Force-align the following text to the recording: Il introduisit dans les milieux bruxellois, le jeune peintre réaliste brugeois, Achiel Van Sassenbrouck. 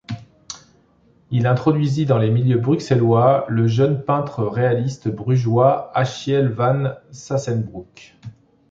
Il 1.29 1.45
introduisit 1.45 2.07
dans 2.07 2.17
les 2.17 2.31
milieux 2.31 2.57
bruxellois, 2.57 3.45
le 3.49 3.67
jeune 3.67 4.01
peintre 4.03 4.43
réaliste 4.43 5.09
brugeois, 5.09 5.91
Achiel 5.95 6.47
Van 6.49 6.93
Sassenbrouck. 7.11 8.15